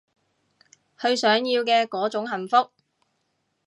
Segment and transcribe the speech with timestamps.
[0.99, 2.71] 佢想要嘅嗰種幸福